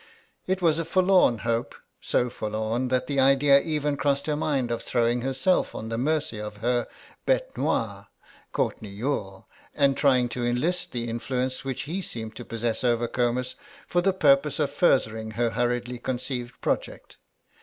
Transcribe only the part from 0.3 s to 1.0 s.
It was a